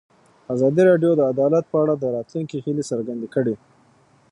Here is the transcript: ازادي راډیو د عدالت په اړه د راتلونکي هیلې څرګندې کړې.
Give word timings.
ازادي 0.53 0.81
راډیو 0.89 1.11
د 1.15 1.21
عدالت 1.31 1.65
په 1.69 1.77
اړه 1.83 1.93
د 1.97 2.03
راتلونکي 2.15 2.57
هیلې 2.65 2.83
څرګندې 2.91 3.27
کړې. 3.35 3.55